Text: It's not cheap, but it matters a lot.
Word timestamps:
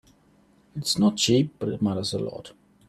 It's 0.75 0.97
not 0.97 1.17
cheap, 1.17 1.53
but 1.59 1.69
it 1.69 1.79
matters 1.83 2.11
a 2.15 2.17
lot. 2.17 2.53